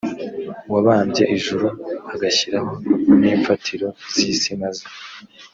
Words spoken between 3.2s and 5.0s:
imfatiro z isi maze